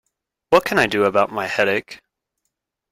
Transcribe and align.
What 0.49 0.65
can 0.65 0.79
I 0.79 0.87
do 0.87 1.03
about 1.03 1.31
my 1.31 1.45
headache? 1.45 2.01